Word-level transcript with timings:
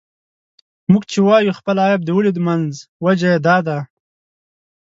موږ 0.91 1.03
چې 1.11 1.19
وايو 1.27 1.57
خپل 1.59 1.77
عيب 1.85 2.01
د 2.05 2.09
ولیو 2.17 2.45
منځ 2.47 2.69
دی، 2.79 2.83
وجه 3.05 3.27
یې 3.33 3.39
دا 3.47 3.57
ده. 3.67 3.77